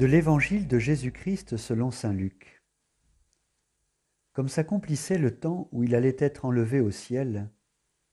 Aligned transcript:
De 0.00 0.06
l'Évangile 0.06 0.66
de 0.66 0.78
Jésus-Christ 0.78 1.58
selon 1.58 1.90
Saint 1.90 2.14
Luc. 2.14 2.64
Comme 4.32 4.48
s'accomplissait 4.48 5.18
le 5.18 5.38
temps 5.38 5.68
où 5.72 5.84
il 5.84 5.94
allait 5.94 6.16
être 6.20 6.46
enlevé 6.46 6.80
au 6.80 6.90
ciel, 6.90 7.50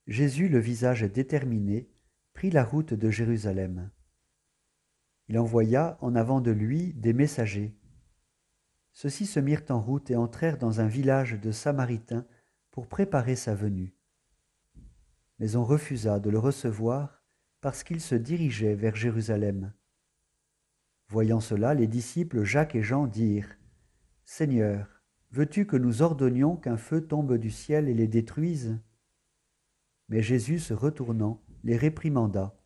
Jésus, 0.06 0.50
le 0.50 0.58
visage 0.58 1.04
déterminé, 1.04 1.88
prit 2.34 2.50
la 2.50 2.62
route 2.62 2.92
de 2.92 3.10
Jérusalem. 3.10 3.90
Il 5.28 5.38
envoya 5.38 5.96
en 6.02 6.14
avant 6.14 6.42
de 6.42 6.50
lui 6.50 6.92
des 6.92 7.14
messagers. 7.14 7.74
Ceux-ci 8.92 9.24
se 9.24 9.40
mirent 9.40 9.64
en 9.70 9.80
route 9.80 10.10
et 10.10 10.16
entrèrent 10.16 10.58
dans 10.58 10.82
un 10.82 10.88
village 10.88 11.40
de 11.40 11.52
Samaritains 11.52 12.26
pour 12.70 12.86
préparer 12.86 13.34
sa 13.34 13.54
venue. 13.54 13.96
Mais 15.38 15.56
on 15.56 15.64
refusa 15.64 16.20
de 16.20 16.28
le 16.28 16.38
recevoir 16.38 17.24
parce 17.62 17.82
qu'il 17.82 18.02
se 18.02 18.14
dirigeait 18.14 18.74
vers 18.74 18.94
Jérusalem. 18.94 19.72
Voyant 21.10 21.40
cela, 21.40 21.72
les 21.72 21.86
disciples 21.86 22.44
Jacques 22.44 22.74
et 22.74 22.82
Jean 22.82 23.06
dirent 23.06 23.56
Seigneur, 24.26 25.00
veux-tu 25.32 25.64
que 25.64 25.76
nous 25.78 26.02
ordonnions 26.02 26.54
qu'un 26.56 26.76
feu 26.76 27.00
tombe 27.00 27.38
du 27.38 27.50
ciel 27.50 27.88
et 27.88 27.94
les 27.94 28.06
détruise? 28.06 28.78
Mais 30.10 30.20
Jésus, 30.20 30.58
se 30.58 30.74
retournant, 30.74 31.42
les 31.64 31.78
réprimanda. 31.78 32.60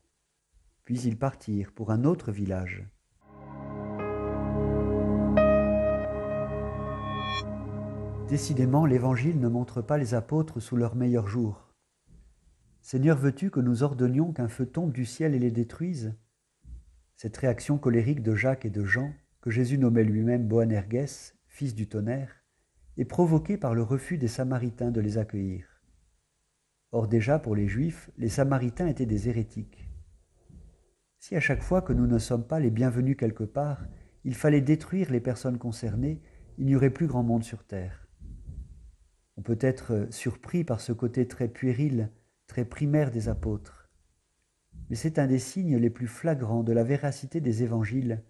Puis 0.85 1.01
ils 1.03 1.17
partirent 1.17 1.71
pour 1.71 1.93
un 1.93 2.03
autre 2.03 2.33
village. 2.33 2.85
Décidément, 8.29 8.87
l'Évangile 8.87 9.39
ne 9.39 9.49
montre 9.49 9.83
pas 9.83 9.99
les 9.99 10.15
apôtres 10.15 10.59
sous 10.59 10.77
leur 10.77 10.97
meilleur 10.97 11.29
jour. 11.29 11.69
Seigneur, 12.81 13.17
veux-tu 13.19 13.51
que 13.51 13.61
nous 13.61 13.85
ordonnions 13.85 14.33
qu'un 14.33 14.49
feu 14.49 14.67
tombe 14.67 14.93
du 14.93 15.05
ciel 15.05 15.37
et 15.37 15.39
les 15.39 15.53
détruise 15.53 16.17
Cette 17.17 17.37
réaction 17.37 17.79
colérique 17.79 18.23
de 18.23 18.35
Jacques 18.35 18.65
et 18.65 18.71
de 18.71 18.85
Jean, 18.85 19.13
que 19.41 19.51
Jésus 19.51 19.79
nommait 19.79 20.05
lui-même 20.05 20.47
Boanerges, 20.47 21.35
fils 21.49 21.75
du 21.75 21.89
tonnerre, 21.89 22.45
est 22.97 23.05
provoquée 23.05 23.57
par 23.57 23.75
le 23.75 23.83
refus 23.83 24.19
des 24.19 24.29
Samaritains 24.29 24.91
de 24.91 25.01
les 25.01 25.19
accueillir. 25.19 25.67
Or 26.91 27.09
déjà 27.09 27.39
pour 27.39 27.57
les 27.57 27.69
Juifs, 27.69 28.11
les 28.19 28.29
Samaritains 28.29 28.87
étaient 28.87 29.07
des 29.07 29.29
hérétiques. 29.29 29.89
Si 31.19 31.37
à 31.37 31.41
chaque 31.41 31.63
fois 31.63 31.83
que 31.83 31.93
nous 31.93 32.07
ne 32.07 32.19
sommes 32.19 32.47
pas 32.47 32.61
les 32.61 32.71
bienvenus 32.71 33.17
quelque 33.17 33.45
part, 33.45 33.87
il 34.25 34.35
fallait 34.35 34.61
détruire 34.61 35.11
les 35.11 35.21
personnes 35.21 35.59
concernées, 35.59 36.21
il 36.59 36.67
n'y 36.67 36.77
aurait 36.77 36.91
plus 36.91 37.07
grand 37.07 37.23
monde 37.23 37.45
sur 37.45 37.65
terre. 37.65 38.09
On 39.37 39.43
peut 39.43 39.59
être 39.61 40.09
surpris 40.11 40.65
par 40.65 40.81
ce 40.81 40.93
côté 40.93 41.27
très 41.27 41.49
puéril 41.49 42.11
très 42.53 42.65
primaire 42.67 43.11
des 43.11 43.31
apôtres. 43.31 43.82
Mais 44.93 44.97
c'est 44.97 45.19
un 45.19 45.27
des 45.27 45.39
signes 45.39 45.79
les 45.79 45.89
plus 45.89 46.07
flagrants 46.07 46.63
de 46.63 46.73
la 46.75 46.85
véracité 46.85 47.41
des 47.41 47.63
évangiles 47.63 48.23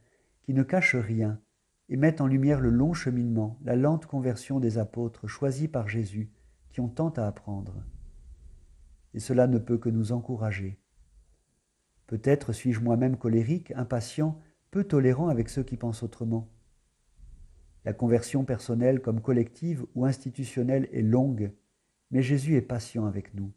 qui 0.42 0.55
ne 0.55 0.62
cachent 0.62 0.94
rien 0.94 1.41
et 1.88 1.96
mettent 1.96 2.20
en 2.20 2.28
lumière 2.28 2.60
le 2.60 2.70
long 2.70 2.92
cheminement, 2.92 3.58
la 3.64 3.74
lente 3.74 4.06
conversion 4.06 4.60
des 4.60 4.78
apôtres 4.78 5.27
choisis 5.27 5.66
par 5.66 5.88
Jésus 5.88 6.30
qui 6.70 6.78
ont 6.78 6.88
tant 6.88 7.08
à 7.08 7.27
apprendre. 7.27 7.83
Et 9.12 9.18
cela 9.18 9.48
ne 9.48 9.58
peut 9.58 9.77
que 9.77 9.88
nous 9.88 10.12
encourager. 10.12 10.78
Peut-être 12.06 12.52
suis-je 12.52 12.78
moi-même 12.78 13.16
colérique, 13.16 13.72
impatient, 13.72 14.38
peu 14.70 14.84
tolérant 14.84 15.27
avec 15.27 15.48
ceux 15.48 15.64
qui 15.64 15.77
pensent 15.77 16.05
autrement. 16.05 16.48
La 17.84 17.92
conversion 17.92 18.44
personnelle 18.44 19.02
comme 19.02 19.20
collective 19.20 19.84
ou 19.96 20.05
institutionnelle 20.05 20.88
est 20.92 21.02
longue, 21.02 21.50
mais 22.12 22.22
Jésus 22.22 22.55
est 22.55 22.62
patient 22.62 23.05
avec 23.05 23.34
nous. 23.34 23.50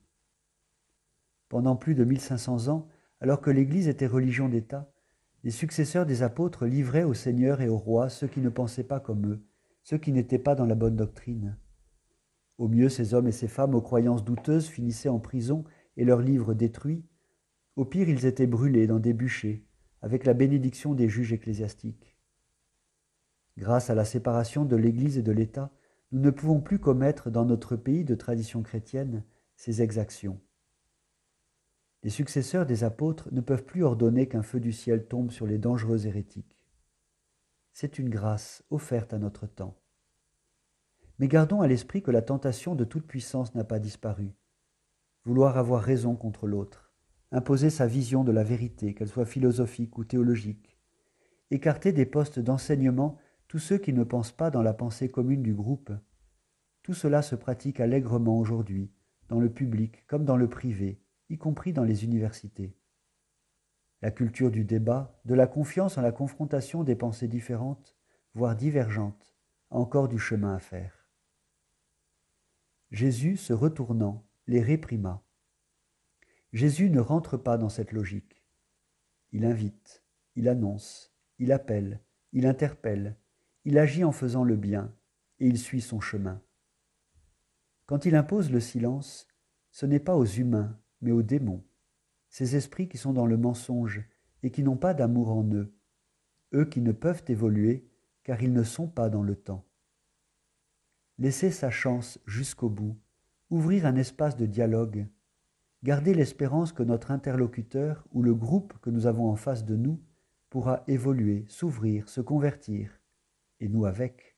Pendant 1.49 1.75
plus 1.75 1.93
de 1.93 2.03
1500 2.03 2.69
ans, 2.69 2.89
alors 3.21 3.41
que 3.41 3.49
l'Église 3.49 3.87
était 3.87 4.07
religion 4.07 4.49
d'État, 4.49 4.91
les 5.43 5.51
successeurs 5.51 6.05
des 6.05 6.23
apôtres 6.23 6.65
livraient 6.65 7.03
au 7.03 7.13
Seigneur 7.13 7.61
et 7.61 7.69
au 7.69 7.77
roi 7.77 8.09
ceux 8.09 8.27
qui 8.27 8.41
ne 8.41 8.49
pensaient 8.49 8.83
pas 8.83 8.99
comme 8.99 9.27
eux, 9.27 9.45
ceux 9.83 9.97
qui 9.97 10.11
n'étaient 10.11 10.39
pas 10.39 10.55
dans 10.55 10.65
la 10.65 10.75
bonne 10.75 10.95
doctrine. 10.95 11.57
Au 12.57 12.67
mieux, 12.67 12.89
ces 12.89 13.13
hommes 13.13 13.27
et 13.27 13.33
ces 13.33 13.47
femmes 13.47 13.75
aux 13.75 13.81
croyances 13.81 14.23
douteuses 14.23 14.67
finissaient 14.67 15.09
en 15.09 15.19
prison 15.19 15.63
et 15.97 16.05
leurs 16.05 16.21
livres 16.21 16.53
détruits. 16.53 17.05
Au 17.75 17.85
pire, 17.85 18.09
ils 18.09 18.25
étaient 18.25 18.47
brûlés 18.47 18.87
dans 18.87 18.99
des 18.99 19.13
bûchers, 19.13 19.65
avec 20.01 20.25
la 20.25 20.33
bénédiction 20.33 20.93
des 20.93 21.09
juges 21.09 21.33
ecclésiastiques. 21.33 22.17
Grâce 23.57 23.89
à 23.89 23.95
la 23.95 24.05
séparation 24.05 24.65
de 24.65 24.75
l'Église 24.75 25.17
et 25.17 25.23
de 25.23 25.31
l'État, 25.31 25.71
nous 26.11 26.21
ne 26.21 26.29
pouvons 26.29 26.61
plus 26.61 26.79
commettre 26.79 27.29
dans 27.29 27.45
notre 27.45 27.75
pays 27.75 28.03
de 28.03 28.15
tradition 28.15 28.63
chrétienne 28.63 29.23
ces 29.55 29.81
exactions. 29.81 30.39
Les 32.05 32.11
successeurs 32.11 32.67
des 32.67 32.83
apôtres 32.83 33.29
ne 33.31 33.41
peuvent 33.41 33.65
plus 33.65 33.81
ordonner 33.81 34.27
qu'un 34.27 34.43
feu 34.43 34.59
du 34.59 34.71
ciel 34.71 35.07
tombe 35.07 35.31
sur 35.31 35.47
les 35.47 35.57
dangereux 35.57 36.05
hérétiques. 36.05 36.55
C'est 37.73 37.97
une 37.97 38.09
grâce 38.09 38.63
offerte 38.69 39.11
à 39.11 39.17
notre 39.17 39.47
temps. 39.47 39.75
Mais 41.17 41.27
gardons 41.27 41.61
à 41.61 41.67
l'esprit 41.67 42.03
que 42.03 42.11
la 42.11 42.21
tentation 42.21 42.75
de 42.75 42.83
toute 42.83 43.07
puissance 43.07 43.55
n'a 43.55 43.63
pas 43.63 43.79
disparu. 43.79 44.35
Vouloir 45.23 45.57
avoir 45.57 45.81
raison 45.81 46.15
contre 46.15 46.45
l'autre, 46.45 46.93
imposer 47.31 47.71
sa 47.71 47.87
vision 47.87 48.23
de 48.23 48.31
la 48.31 48.43
vérité, 48.43 48.93
qu'elle 48.93 49.07
soit 49.07 49.25
philosophique 49.25 49.97
ou 49.97 50.03
théologique, 50.03 50.77
écarter 51.49 51.91
des 51.91 52.05
postes 52.05 52.37
d'enseignement 52.37 53.17
tous 53.47 53.57
ceux 53.57 53.79
qui 53.79 53.93
ne 53.93 54.03
pensent 54.03 54.31
pas 54.31 54.51
dans 54.51 54.61
la 54.61 54.75
pensée 54.75 55.09
commune 55.09 55.41
du 55.41 55.55
groupe, 55.55 55.91
tout 56.83 56.93
cela 56.93 57.23
se 57.23 57.33
pratique 57.35 57.79
allègrement 57.79 58.37
aujourd'hui, 58.37 58.91
dans 59.27 59.39
le 59.39 59.49
public 59.49 60.05
comme 60.05 60.23
dans 60.23 60.37
le 60.37 60.47
privé, 60.47 61.01
y 61.29 61.37
compris 61.37 61.73
dans 61.73 61.83
les 61.83 62.03
universités. 62.03 62.75
La 64.01 64.11
culture 64.11 64.51
du 64.51 64.63
débat, 64.63 65.19
de 65.25 65.33
la 65.33 65.47
confiance 65.47 65.97
en 65.97 66.01
la 66.01 66.11
confrontation 66.11 66.83
des 66.83 66.95
pensées 66.95 67.27
différentes, 67.27 67.95
voire 68.33 68.55
divergentes, 68.55 69.35
a 69.71 69.77
encore 69.77 70.07
du 70.07 70.19
chemin 70.19 70.55
à 70.55 70.59
faire. 70.59 71.09
Jésus, 72.91 73.37
se 73.37 73.53
retournant, 73.53 74.25
les 74.47 74.61
réprima. 74.61 75.23
Jésus 76.53 76.89
ne 76.89 76.99
rentre 76.99 77.37
pas 77.37 77.57
dans 77.57 77.69
cette 77.69 77.91
logique. 77.91 78.45
Il 79.31 79.43
invite, 79.43 80.03
il 80.35 80.47
annonce, 80.47 81.13
il 81.39 81.51
appelle, 81.51 82.01
il 82.31 82.45
interpelle, 82.45 83.17
il 83.65 83.77
agit 83.77 84.03
en 84.03 84.11
faisant 84.11 84.43
le 84.43 84.55
bien, 84.55 84.93
et 85.39 85.47
il 85.47 85.57
suit 85.57 85.81
son 85.81 85.99
chemin. 85.99 86.41
Quand 87.87 88.05
il 88.05 88.15
impose 88.15 88.51
le 88.51 88.59
silence, 88.59 89.27
ce 89.71 89.85
n'est 89.85 89.99
pas 89.99 90.15
aux 90.15 90.25
humains, 90.25 90.79
mais 91.01 91.11
aux 91.11 91.23
démons, 91.23 91.63
ces 92.29 92.55
esprits 92.55 92.89
qui 92.89 92.97
sont 92.97 93.13
dans 93.13 93.25
le 93.25 93.37
mensonge 93.37 94.03
et 94.43 94.51
qui 94.51 94.63
n'ont 94.63 94.77
pas 94.77 94.93
d'amour 94.93 95.31
en 95.31 95.43
eux, 95.53 95.73
eux 96.53 96.65
qui 96.65 96.81
ne 96.81 96.91
peuvent 96.91 97.23
évoluer 97.27 97.87
car 98.23 98.41
ils 98.41 98.53
ne 98.53 98.63
sont 98.63 98.87
pas 98.87 99.09
dans 99.09 99.23
le 99.23 99.35
temps. 99.35 99.65
Laisser 101.17 101.51
sa 101.51 101.69
chance 101.69 102.19
jusqu'au 102.25 102.69
bout, 102.69 102.97
ouvrir 103.49 103.85
un 103.85 103.95
espace 103.95 104.35
de 104.35 104.45
dialogue, 104.45 105.07
garder 105.83 106.13
l'espérance 106.13 106.73
que 106.73 106.83
notre 106.83 107.11
interlocuteur 107.11 108.05
ou 108.11 108.21
le 108.21 108.33
groupe 108.33 108.77
que 108.81 108.89
nous 108.89 109.07
avons 109.07 109.29
en 109.29 109.35
face 109.35 109.63
de 109.63 109.75
nous 109.75 110.01
pourra 110.49 110.83
évoluer, 110.87 111.45
s'ouvrir, 111.47 112.09
se 112.09 112.21
convertir, 112.21 112.99
et 113.59 113.69
nous 113.69 113.85
avec. 113.85 114.37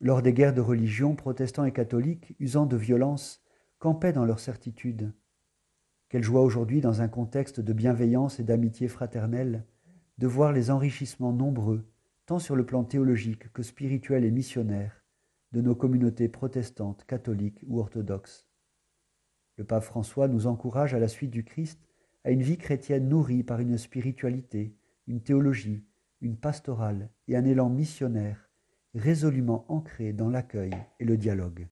Lors 0.00 0.22
des 0.22 0.32
guerres 0.32 0.54
de 0.54 0.60
religion, 0.60 1.16
protestants 1.16 1.64
et 1.64 1.72
catholiques, 1.72 2.34
usant 2.38 2.66
de 2.66 2.76
violence, 2.76 3.43
campaient 3.84 4.14
dans 4.14 4.24
leur 4.24 4.40
certitude. 4.40 5.12
Quelle 6.08 6.22
joie 6.22 6.40
aujourd'hui, 6.40 6.80
dans 6.80 7.02
un 7.02 7.08
contexte 7.08 7.60
de 7.60 7.74
bienveillance 7.74 8.40
et 8.40 8.42
d'amitié 8.42 8.88
fraternelle, 8.88 9.66
de 10.16 10.26
voir 10.26 10.52
les 10.52 10.70
enrichissements 10.70 11.34
nombreux, 11.34 11.84
tant 12.24 12.38
sur 12.38 12.56
le 12.56 12.64
plan 12.64 12.82
théologique 12.84 13.52
que 13.52 13.62
spirituel 13.62 14.24
et 14.24 14.30
missionnaire, 14.30 15.04
de 15.52 15.60
nos 15.60 15.74
communautés 15.74 16.30
protestantes, 16.30 17.04
catholiques 17.04 17.62
ou 17.66 17.78
orthodoxes. 17.78 18.48
Le 19.58 19.64
pape 19.64 19.84
François 19.84 20.28
nous 20.28 20.46
encourage 20.46 20.94
à 20.94 20.98
la 20.98 21.08
suite 21.08 21.30
du 21.30 21.44
Christ 21.44 21.86
à 22.24 22.30
une 22.30 22.40
vie 22.40 22.56
chrétienne 22.56 23.10
nourrie 23.10 23.42
par 23.42 23.60
une 23.60 23.76
spiritualité, 23.76 24.78
une 25.08 25.20
théologie, 25.20 25.84
une 26.22 26.38
pastorale 26.38 27.10
et 27.28 27.36
un 27.36 27.44
élan 27.44 27.68
missionnaire 27.68 28.48
résolument 28.94 29.66
ancré 29.68 30.14
dans 30.14 30.30
l'accueil 30.30 30.72
et 31.00 31.04
le 31.04 31.18
dialogue. 31.18 31.68